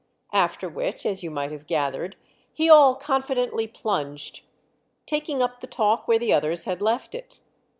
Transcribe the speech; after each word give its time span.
After 0.33 0.67
which, 0.67 1.05
as 1.05 1.21
you 1.21 1.29
might 1.29 1.51
have 1.51 1.67
gathered, 1.67 2.15
he 2.51 2.71
all 2.71 2.95
confidently 2.95 3.67
plunged, 3.67 4.41
taking 5.05 5.43
up 5.43 5.59
the 5.59 5.67
talk 5.67 6.07
where 6.07 6.17
the 6.17 6.33
others 6.33 6.63
had 6.63 6.81
left 6.81 7.13
it. 7.13 7.41